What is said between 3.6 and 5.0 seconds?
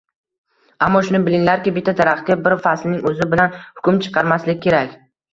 hukm chiqarmaslik kerak